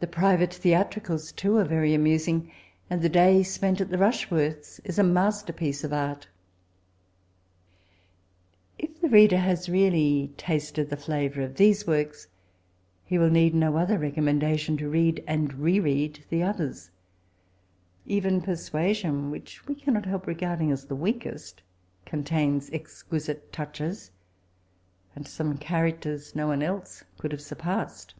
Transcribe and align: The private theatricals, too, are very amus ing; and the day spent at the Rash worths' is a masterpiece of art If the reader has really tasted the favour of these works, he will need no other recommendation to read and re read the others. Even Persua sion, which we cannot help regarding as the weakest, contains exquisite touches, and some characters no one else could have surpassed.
The 0.00 0.06
private 0.06 0.54
theatricals, 0.54 1.32
too, 1.32 1.56
are 1.56 1.64
very 1.64 1.90
amus 1.92 2.28
ing; 2.28 2.52
and 2.88 3.02
the 3.02 3.08
day 3.08 3.42
spent 3.42 3.80
at 3.80 3.90
the 3.90 3.98
Rash 3.98 4.30
worths' 4.30 4.78
is 4.84 4.96
a 4.96 5.02
masterpiece 5.02 5.82
of 5.82 5.92
art 5.92 6.28
If 8.78 9.00
the 9.00 9.08
reader 9.08 9.38
has 9.38 9.68
really 9.68 10.32
tasted 10.36 10.88
the 10.88 10.96
favour 10.96 11.40
of 11.42 11.56
these 11.56 11.84
works, 11.84 12.28
he 13.06 13.18
will 13.18 13.28
need 13.28 13.56
no 13.56 13.76
other 13.76 13.98
recommendation 13.98 14.76
to 14.76 14.88
read 14.88 15.24
and 15.26 15.52
re 15.54 15.80
read 15.80 16.24
the 16.30 16.44
others. 16.44 16.92
Even 18.06 18.40
Persua 18.40 18.94
sion, 18.94 19.32
which 19.32 19.66
we 19.66 19.74
cannot 19.74 20.06
help 20.06 20.28
regarding 20.28 20.70
as 20.70 20.84
the 20.84 20.94
weakest, 20.94 21.60
contains 22.06 22.70
exquisite 22.70 23.52
touches, 23.52 24.12
and 25.16 25.26
some 25.26 25.58
characters 25.58 26.36
no 26.36 26.46
one 26.46 26.62
else 26.62 27.02
could 27.18 27.32
have 27.32 27.42
surpassed. 27.42 28.14